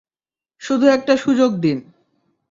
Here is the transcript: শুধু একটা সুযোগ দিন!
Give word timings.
শুধু 0.61 0.85
একটা 0.87 1.13
সুযোগ 1.17 1.51
দিন! 1.55 1.77